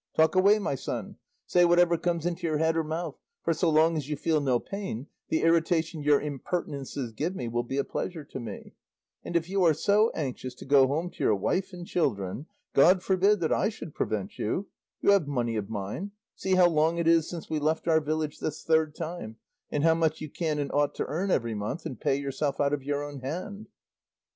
[0.15, 3.95] Talk away, my son, say whatever comes into your head or mouth, for so long
[3.95, 8.23] as you feel no pain, the irritation your impertinences give me will be a pleasure
[8.23, 8.73] to me;
[9.23, 13.03] and if you are so anxious to go home to your wife and children, God
[13.03, 14.65] forbid that I should prevent you;
[15.01, 18.39] you have money of mine; see how long it is since we left our village
[18.39, 19.35] this third time,
[19.69, 22.73] and how much you can and ought to earn every month, and pay yourself out
[22.73, 23.67] of your own hand."